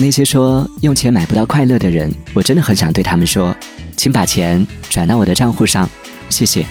[0.00, 3.54] 那些说用钱买不到快乐的人我真的很想对他们说
[3.96, 5.88] 请把钱转到我的账户上
[6.30, 6.64] 谢谢。